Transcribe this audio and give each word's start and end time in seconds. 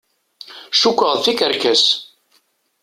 Cukkeɣ 0.81 1.13
d 1.15 1.21
tikerkas. 1.23 1.85